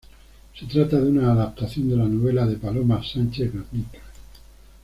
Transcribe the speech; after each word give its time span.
Se 0.59 0.65
trata 0.65 0.99
de 0.99 1.11
una 1.11 1.31
adaptación 1.31 1.87
de 1.87 1.95
la 1.95 2.05
novela 2.05 2.47
de 2.47 2.57
Paloma 2.57 3.03
Sánchez-Garnica. 3.03 3.99